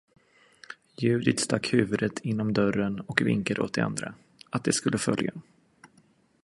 Judith 0.97 1.41
stack 1.43 1.73
huvudet 1.73 2.19
inom 2.19 2.53
dörren 2.53 2.99
och 2.99 3.21
vinkade 3.21 3.61
åt 3.61 3.73
de 3.73 3.81
andra, 3.81 4.15
att 4.49 4.63
de 4.63 4.71
skulle 4.71 4.97
följa. 4.97 5.33